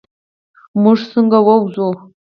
مونږ 0.81 0.99
څنګه 1.11 1.37
ووځو؟ 1.47 1.87